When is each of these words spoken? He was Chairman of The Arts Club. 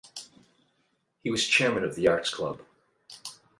He 1.21 1.29
was 1.29 1.45
Chairman 1.47 1.83
of 1.83 1.93
The 1.93 2.07
Arts 2.07 2.33
Club. 2.33 2.61